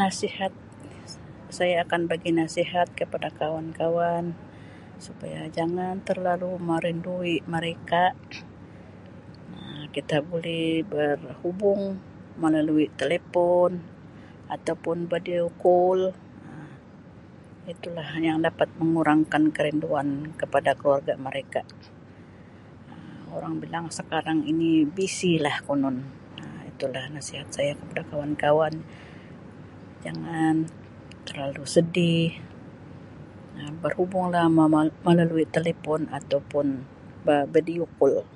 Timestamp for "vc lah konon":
24.96-25.96